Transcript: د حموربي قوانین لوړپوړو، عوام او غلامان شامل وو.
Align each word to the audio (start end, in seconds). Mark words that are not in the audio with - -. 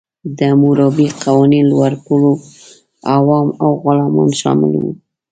د 0.37 0.39
حموربي 0.51 1.07
قوانین 1.23 1.65
لوړپوړو، 1.71 2.33
عوام 3.15 3.47
او 3.63 3.71
غلامان 3.83 4.29
شامل 4.41 4.71
وو. 4.79 4.91